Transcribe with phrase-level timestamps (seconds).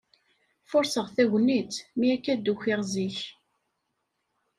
[0.69, 3.17] Furṣeɣ tagnit, mi akka d-ukiɣ zik.